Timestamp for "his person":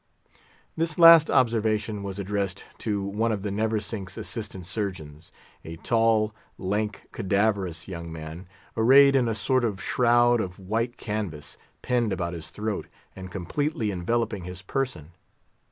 14.45-15.11